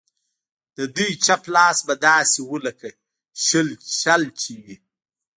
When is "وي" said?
4.63-4.75